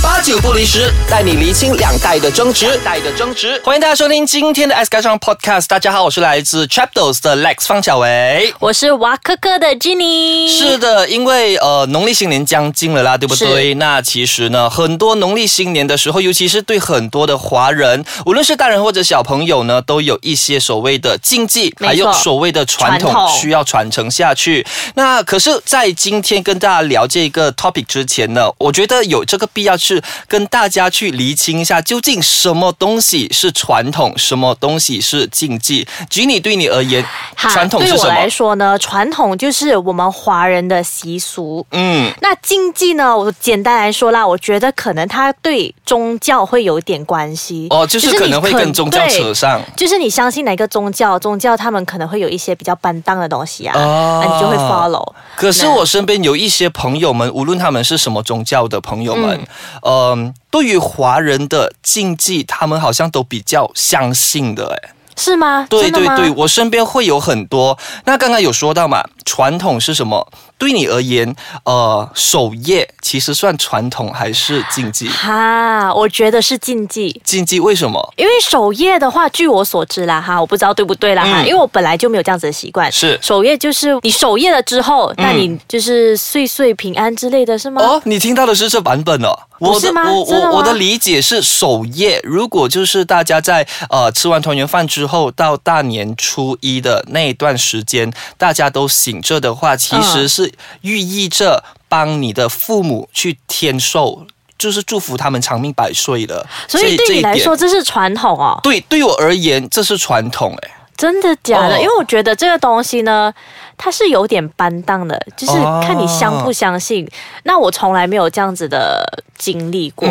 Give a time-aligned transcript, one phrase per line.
[0.00, 2.78] 八九不离十，带你厘清两代的争执。
[2.84, 5.66] 代的争执，欢迎大家收听今天的 S 歌唱 Podcast。
[5.66, 8.54] 大家好，我是来自 Chapdos 的 Lex 方小维。
[8.60, 10.48] 我是娃科科的 Jenny。
[10.48, 13.74] 是的，因为呃农历新年将近了啦，对不对？
[13.74, 24.64] 那其实呢，很多农历新年的时候，尤其是对很多的华人，无论是大人或者小朋友呢，都有一些所谓的禁忌，还有所谓的传统需要传承下去。
[24.94, 35.86] 那可是，在今天跟大家聊这个 topic 之前呢，我觉得有这个必要是跟大家去厘清一下，究竟什么东西是传统，什么东西是禁忌。
[36.10, 37.02] 举你对你而言，
[37.36, 37.98] 传统是什么？
[38.02, 41.64] 对我来说呢，传统就是我们华人的习俗。
[41.70, 43.16] 嗯，那禁忌呢？
[43.16, 47.66] 我简单来说啦，我觉得可能它对宗教会有点关系。
[47.70, 49.60] 哦，就是可能会跟宗教扯上。
[49.76, 55.12] 就是你相信哪个宗教，宗教他们可能会有一些比较搬当的东西啊，那你就会 follow。
[55.34, 59.40] 可是我身边有一些朋友们，无论他们是什么宗教的朋友们，
[59.82, 64.90] 嗯，对于华人的禁忌，他们好像都比较相信的，哎。
[65.16, 65.66] 是吗？
[65.68, 67.76] 对对对，我身边会有很多。
[68.04, 70.30] 那刚刚有说到嘛，传统是什么？
[70.58, 75.08] 对你而言，呃，守夜其实算传统还是禁忌？
[75.08, 77.20] 哈，我觉得是禁忌。
[77.24, 78.12] 禁忌为什么？
[78.16, 82.90] 因为守夜的话，据我所知啦，哈，我不知道对不对啦，哈，因为我本来就没有这样子的习惯。
[82.90, 87.80] 是守夜就是你守夜了之后，那你就是岁岁平安之类的是吗？
[87.80, 89.38] 哦，你听到的是这版本哦。
[89.60, 100.47] 我的我我我的理解是守夜，如果就是大家在呃吃完团圆饭之后，到大年初一的那一段时间，大家都醒着的话，其实是
[100.82, 104.26] 寓意着帮你的父母去添寿，
[104.58, 106.46] 就是祝福他们长命百岁的。
[106.66, 108.58] 所以对你来说，这是传统哦。
[108.62, 110.70] 对，对我而言，这是传统哎。
[110.96, 111.80] 真的假的？
[111.80, 113.32] 因为我觉得这个东西呢，
[113.76, 117.08] 它是有点搬当的，就是看你相不相信。
[117.44, 120.08] 那我从来没有这样子的经历过。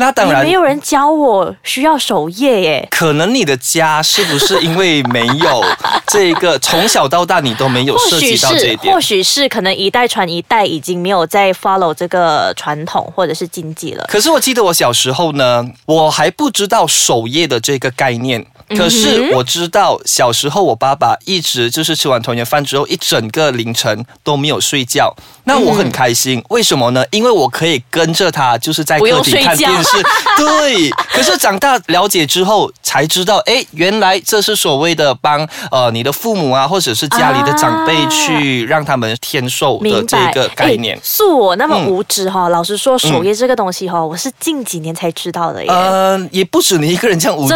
[0.00, 2.88] 那当然，没有人教我需要守夜耶。
[2.88, 5.64] 可能你的家是不是因为没有
[6.06, 8.94] 这个，从小到大你都没有涉及到这一点？
[8.94, 14.04] 或许是可能一代传一代，已经没有在 follow 这个传统或者是禁忌了。
[14.08, 18.46] 可是我记得我小时候呢，我还不知道守夜的这个概念。
[18.76, 25.14] 可是我知道，小时候我爸爸一直就是吃完团圆饭之后，一整个凌晨都没有睡觉。
[25.44, 27.02] 那我很开心，为什么呢？
[27.10, 29.90] 因为我可以跟着他，就是在客厅看电视。
[30.36, 30.90] 对。
[31.10, 41.00] 可是长大了解之后才知道，哎，原来这是所谓的帮呃你的父母啊，或者是家里的长辈去让他们添寿的这个概念。
[41.02, 45.70] 恕我那么无知哈，老实说，守夜这个东西哈，我是近几年才知道的耶。
[45.70, 47.54] 嗯，也不止你一个人这样无知，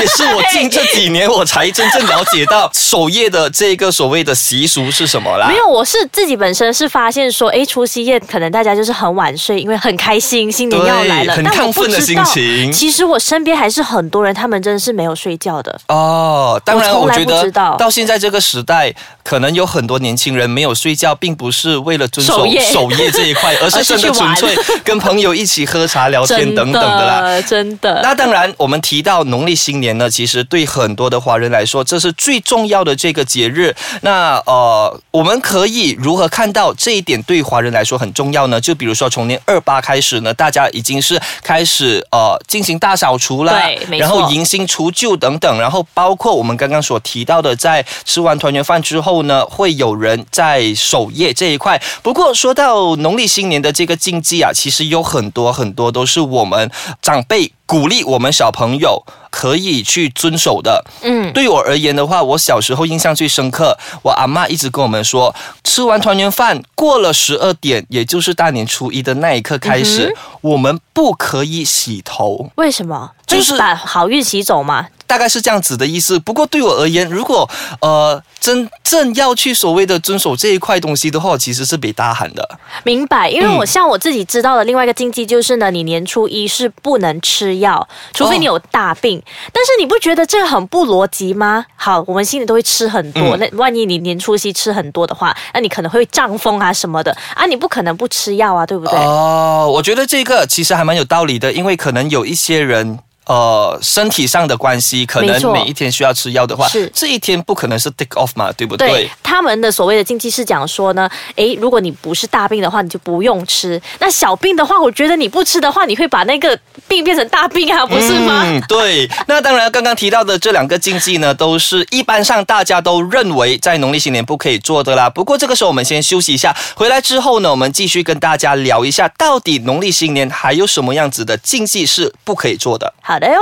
[0.00, 0.45] 也是我。
[0.50, 5.48] 近这几年，我才真正了解到守夜的这个所谓的习俗是什么啦。
[5.48, 12.72] 没有，我是自己本身是发现说，哎，除夕夜可能大家就是很晚睡，因为很开心，新年要来了，很亢奋的心情。
[12.72, 15.78] 其实我身边还是很多人，他们真的是没有睡觉的。
[15.88, 27.40] 哦，当然，我觉得到现在这个时代，可能有很多年轻人没有睡觉，并不是为了遵守守夜这一块， 而是真的纯粹 跟朋友一起喝茶聊天等等的啦。
[27.42, 28.00] 真的。
[28.02, 30.35] 那当然，我们提到农历新年呢，其实。
[30.44, 33.74] 对很多的华人来说，这是最重要的这个节日。
[34.02, 38.60] 那呃，我们可以如何看到这一点对华人来说很重要呢？
[38.60, 51.80] 就比如说从年二八开始呢，大家已经是开始呃进行大扫除了，对，然后迎新除旧等等，然后包括我们刚刚所提到的，在吃完团圆饭之后呢，会有人在守夜这一块。
[52.02, 56.70] 不过说到农历新年的这个禁忌啊，其实有很多很多都是我们
[57.00, 57.52] 长辈。
[57.66, 60.84] 鼓励我们小朋友可以去遵守的。
[61.02, 65.34] 嗯，对我而言的话，我小时候印象最深刻，我阿妈一直跟我们说，
[65.64, 72.50] 吃完团圆饭过了十二点，也就是大年初一的那一刻开始，我们不可以洗头。
[72.54, 73.10] 为什么？
[73.26, 74.86] 就是把好运洗走嘛。
[75.08, 76.18] 大概是这样子的意思。
[76.18, 77.48] 不过对我而言，如果
[77.80, 82.58] 呃真正要去所谓的遵守这一块东西的话，其实是比大喊的。
[82.82, 89.22] 明白，因为我像我自己知道的另外一个禁忌就是呢，你年初一是不能吃药，除非你有大病。
[89.52, 91.64] 但是你不觉得这个很不逻辑吗？
[91.76, 98.98] 好，我们心里都会吃很多，那万一你年初一吃很多的话，那你可能会胀风啊什么的啊，你不可能不吃药啊，对不对？
[98.98, 102.98] 哦，我觉得这个其实还蛮有道理的，因为可能有一些人。
[103.26, 108.88] 呃身体上的关系，可能每一天需要吃药的话是，这一天不可能是 take off 嘛，对不对？
[108.88, 113.80] 对他们的所谓的禁忌是讲说呢，诶，如果你不是大病的话，你就不用吃。
[113.98, 116.58] 那小病的话，我觉得你不吃的话，你会把那个
[116.88, 118.42] 病变成大病啊，不是吗？
[118.44, 119.08] 嗯， 对。
[119.26, 125.10] 那当然，刚刚提到的这两个禁忌呢，都是一般上大家都认为在农历新年不可以做的啦。
[125.10, 132.92] 不过这个时候我们先休息一下，回来之后呢，我们继续跟大家聊一下，到底农历新年还有什么样子的禁忌是不可以做的。
[133.02, 133.40] 好的哟。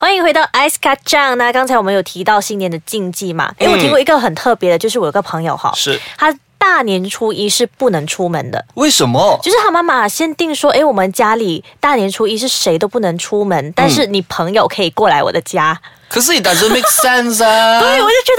[0.00, 1.36] 欢迎回到 Ice Cut 酱。
[1.36, 3.52] 那刚才我们有提到新年的禁忌嘛？
[3.58, 8.64] 诶，我听过一个很特别的，就是我有个朋友哈，是他大年初一是不能出门的。
[8.74, 9.38] 为什么？
[9.42, 15.80] 就是他妈妈先定说，诶，我们家里大年初一是谁都不能出门，但是你朋友可以过来我的家。
[16.08, 17.80] 可是 it doesn't make sense 啊。
[17.80, 18.32] 对，我就觉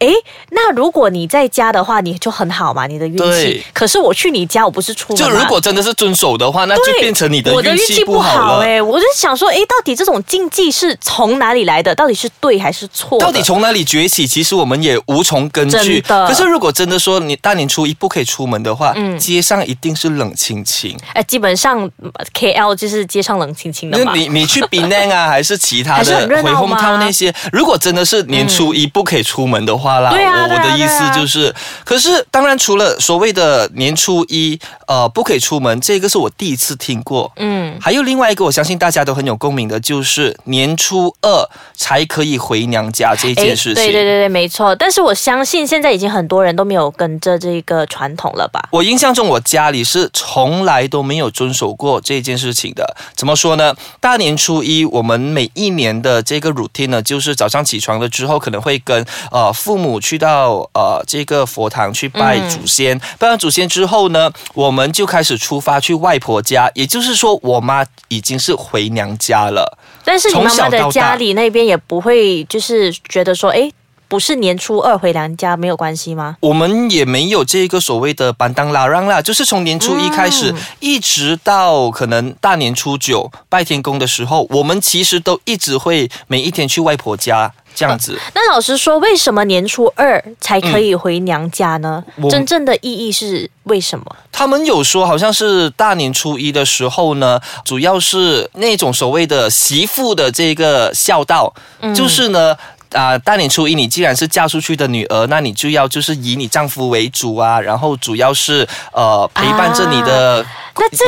[0.00, 0.14] 得，诶，
[0.50, 3.64] 那如果你在家的话，你就很好嘛，你的运气对。
[3.72, 8.46] 可是我去你家，我不是出门就如果真的是遵守的话，那就变成你的我运气不不好了。
[8.54, 11.94] 好哎、我就想说，哎，到底这种禁忌是从哪里来的？
[11.94, 13.18] 到底是对还是错？
[13.18, 14.26] 到底从哪里崛起？
[14.26, 16.00] 其实我们也无从根据。
[16.02, 20.96] 可是如果真的说你大年初一不可以出门的话，嗯街上一定是冷清清。
[21.14, 24.12] 哎，基本上嗯 KL 就是街上冷清清的嘛。
[24.12, 27.32] 那你你去槟榔啊，还是其他的回红套那些？
[27.52, 31.54] 如果真的是年初一不可以出门的话啦，我我的意思就是，
[31.84, 37.30] 可是当然除了所谓的年初一呃不可以出门，这个是我第一次听过。
[37.36, 43.74] 嗯，还有另外一个，我相信大家都很有共鸣的，就是年初二才可以回娘家这一件事情。
[43.74, 44.74] 对对对对，没错。
[44.76, 48.62] 但是我相信现在已经很多人都没有跟着这个传统了吧？
[48.70, 52.96] 我印象中，我家里是从来都没有遵守过这件事情的。
[53.16, 53.74] 怎么说呢？
[54.00, 62.98] 大年初一，我们每一年的这个 routine 呢，就是早上起床了之后，可能会跟呃父母去到呃这个佛堂去拜祖先。
[63.18, 69.78] 拜完祖先之后呢，我们就开始出发去外婆家，也就是说，我妈已经是回娘家了。
[70.04, 73.70] 但是你妈妈从小的家里那边也不会就是觉得说，哎，
[74.12, 76.36] 不是年初二回娘家没有关系吗？
[76.40, 88.18] 我们也没有这个所谓的班当拉让啦，就是从年初一开始，嗯一直到可能大年初九拜天公的时候，我们其实都一直会每一天去外婆家这样子。
[88.34, 92.04] 那老实说，为什么年初二才可以回娘家呢？
[92.20, 94.04] 我真正的意义是为什么？
[94.30, 102.54] 他们有说，好像是大年初一的时候呢，主要是那种所谓的媳妇的这个孝道，嗯就是呢。
[102.92, 110.44] 啊、大年初一你既然是嫁出去的女儿，那你就要就是以你丈夫为主啊，然后主要是呃陪伴着你的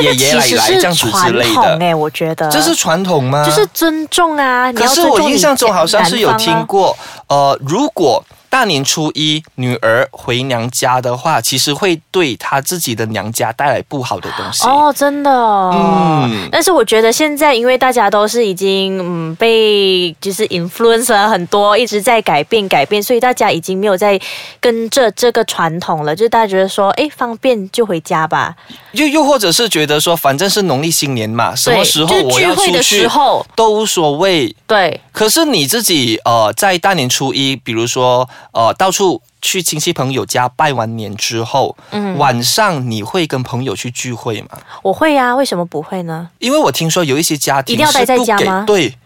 [0.01, 1.97] 爷爷奶奶这样子之传类的。
[1.97, 3.45] 我觉得这是传统吗？
[3.45, 4.71] 就是尊重啊。
[4.73, 6.97] 可是我印象中好像是有听过，
[7.27, 14.65] 呃，如果大年初一女儿回娘家的话，其实会对她自己的娘家带来不好的东西。
[14.65, 16.23] 哦，真的哦。
[16.25, 24.19] 嗯但是我觉得现在，因为大家都是已经嗯被就是 influence 了很多，一直在改变改变，所以大家已经没有在
[24.59, 26.15] 跟着这个传统了。
[26.15, 28.55] 就是大家觉得说，哎，方便就回家吧。
[28.93, 34.55] 又又或者是觉得说，反正是农历新年嘛，什么，时候就是我要出聚会的时去候，都无所谓。
[34.65, 35.01] 对。
[35.11, 44.57] 可是你自己呃，在大年初一，比如说呃，到处去亲戚朋友家拜完年之后，嗯晚上你会跟朋友去聚会吗？
[44.83, 46.29] 我会呀、为什么不会呢？
[46.39, 48.97] 因为我听说有一些家庭一定要待在家吗对，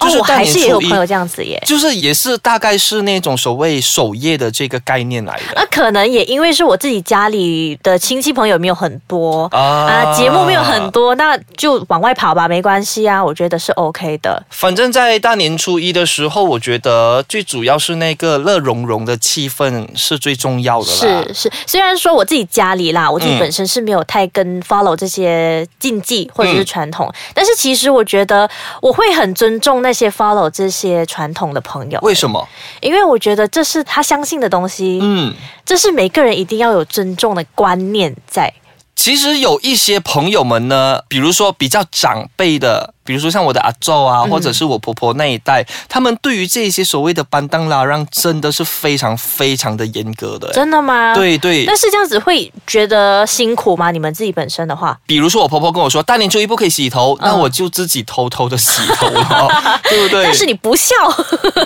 [0.00, 1.62] 就是哦，我还是也有朋友这样子耶。
[1.66, 14.42] 就是也是大概是那种所谓守夜的这个概念来的那可能也因为是我自己家里的亲戚朋友没有很多啊啊，节目没有很多，那就往外跑吧，没关系啊，我觉得是 OK 的。
[14.50, 21.24] 反正，在大年初一的时候，我觉得最主要是那个乐融融的气氛是最重要的啦。
[21.28, 28.48] 是是，虽然说我自己家里啦，我自己嗯本身是没有太跟 follow 这些禁忌或者是传统，但是其实我觉得
[28.80, 32.46] 我会很尊重那些 follow 这些传统的朋友，为什么？
[32.80, 38.52] 因为我觉得这是他相信的东西，嗯，这是每个人一定要有尊重的观念在。
[38.96, 50.52] 其实有一些朋友们呢，比如说比较长辈的，比如说像我的阿昼啊，嗯或者是我婆婆那一代，他们对于这些所谓的班当拉让，真的是非常非常的严格的。
[50.52, 51.14] 真的吗？。
[51.14, 53.90] 对对，但是这样子会觉得辛苦吗？
[53.90, 59.48] 你们自己本身的话，比如说我婆婆跟我说，大年初一不可以洗头，那我就自己偷偷的洗头了，
[59.88, 60.24] 对不对？
[60.24, 60.94] 嗯但是你不孝，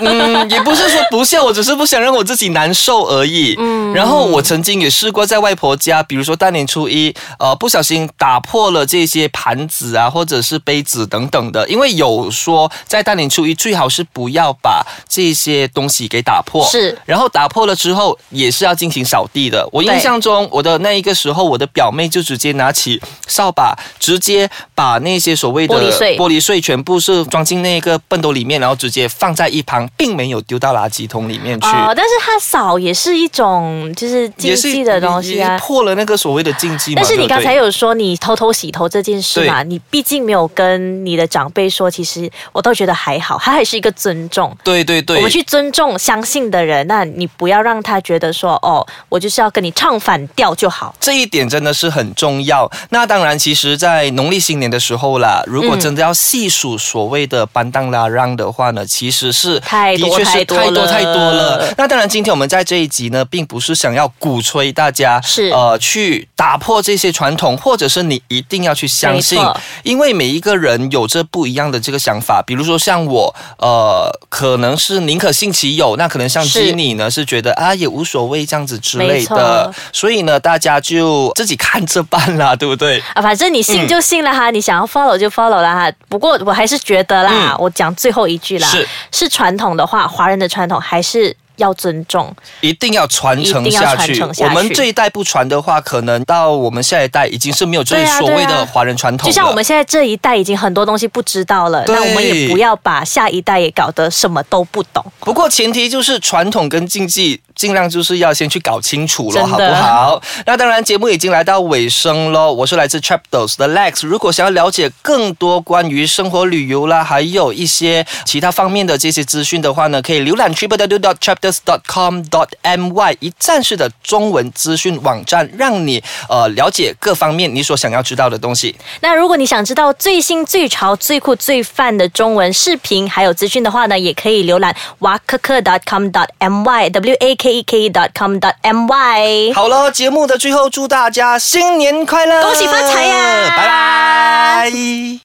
[0.01, 3.57] 嗯，也不是说不孝，我只是不想让我自己难受而已。
[3.59, 19.67] 嗯，然后我曾经也试过在外婆家，比如说大年初一，呃，不小心打破了这些盘子啊，或者是杯子等等的，因为有说在大年初一最好是不要把这些东西给打破，是然后打破了之后也是要进行扫地的。
[19.73, 31.67] 我印象中，我的那一个时候，我的表妹就直接拿起扫把，直接把那些所谓的玻璃碎玻璃碎全部是装进那个畚斗里面，然后直接放在一旁，并没有丢到垃圾桶里面去。
[31.67, 35.59] 哦，但是它扫也是一种就是禁忌的东西啊。
[35.59, 37.01] 破了那个所谓的禁忌嘛。
[37.03, 44.57] 但是你刚才有说你偷偷洗头这件事嘛，你毕竟没有跟你的长辈说，其实我倒觉得还好，他还是一个尊重。
[44.65, 50.95] 对对对，我们去尊重相信的人，那你不要让他觉得说，哦，我就是要跟你唱反调就好。
[51.01, 52.71] 这一点真的是很重要。
[52.91, 61.75] 那当然，其实，在农历新年的时候啦，如果真的要细数所谓的班当拉让的话呢，其实是太多的确是太多了太多太多了。
[61.77, 69.41] 那当然，今天我们在这一集呢，并不是想要鼓吹大家是呃去打破这些传统，或者是你一定要去相信，
[69.83, 72.43] 因为每一个人有着不一样的这个想法。
[72.47, 79.73] 比如说像我，呃，可能是宁可信其有，那可能像是 Jenny 呢是觉得啊也无所谓这样子之类的。
[79.93, 83.03] 所以呢，大家就自己看着办啦，对不对？
[83.15, 85.93] 啊，反正你信就信了哈，你想要 follow 就 follow 了哈。
[86.09, 92.35] 不过我还是觉得啦，嗯我讲最后一句啦，是是传统的话，华人的传统还是要尊重。
[92.61, 94.15] 一定要传承下去。
[94.15, 99.33] 下去我们这一代不传的话，可能到我们下一代已经是没有这所谓的华人传统了。
[99.33, 105.05] 就像我们现在这一代已经很多东西不知道了，那我们也不要把下一代也搞得什么都不懂。
[105.21, 110.21] 不过前提就是传统跟禁忌，尽量就是要先去搞清楚了，好不好？
[110.45, 112.53] 那当然，节目已经来到尾声喽。
[112.53, 114.05] 我是来自 Chapters 的 Lex。
[114.05, 128.75] 如果想要了解更多关于生活旅游啦，还有一些其他方面的这些资讯的话呢，可以浏览 www.chapters.com.my 一站式的中文资讯网站，让你呃了解各方面你所想要知道的东西。
[129.03, 139.55] 那如果你想知道最新、最潮、最酷、最范的中文视频还有资讯的话呢，也可以浏览哇科科 .com.my w a k e k .com.my。
[139.55, 145.21] 好了，节目的最后，祝大家新年快乐，恭喜发财呀拜拜。